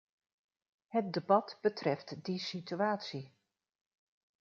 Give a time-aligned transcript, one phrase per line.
[0.87, 3.33] Het debat betreft die situatie.